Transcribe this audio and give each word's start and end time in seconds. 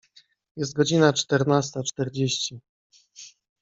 Jest 0.55 0.73
godzina 0.73 1.13
czternasta 1.13 1.83
czterdzieści. 1.83 2.59